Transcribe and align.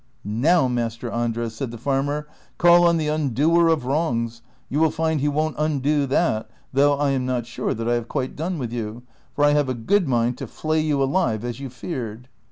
"iSTow, 0.27 0.73
Master 0.73 1.11
Andres," 1.11 1.53
said 1.53 1.69
the 1.69 1.77
farmer," 1.77 2.27
call 2.57 2.87
on 2.87 2.97
the 2.97 3.07
un 3.07 3.35
doer 3.35 3.67
of 3.67 3.85
wrongs; 3.85 4.41
you 4.67 4.79
will 4.79 4.89
find 4.89 5.21
he 5.21 5.27
Avon't 5.27 5.53
undo 5.59 6.07
that, 6.07 6.49
though 6.73 6.93
I 6.95 7.11
am 7.11 7.27
not 7.27 7.45
sure 7.45 7.75
that 7.75 7.87
I 7.87 7.93
have 7.93 8.07
(piite 8.07 8.35
done 8.35 8.57
with 8.57 8.73
you, 8.73 9.03
for 9.35 9.43
I 9.43 9.53
liave 9.53 9.67
a 9.69 9.75
good 9.75 10.07
mind 10.07 10.39
to 10.39 10.47
flay 10.47 10.79
you 10.81 11.03
alive 11.03 11.45
as 11.45 11.59
you 11.59 11.69
feared." 11.69 12.29